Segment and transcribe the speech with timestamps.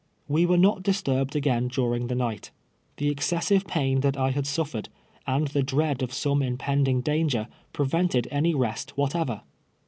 [0.31, 2.49] AVe were not disturbed again during the night.
[2.97, 4.87] The excessive \Kun that I sutiered,
[5.27, 9.43] and the dread of some impending danger, prevented any rest whatever.